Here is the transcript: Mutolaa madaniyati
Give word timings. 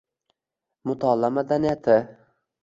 Mutolaa 0.85 1.31
madaniyati 1.35 1.99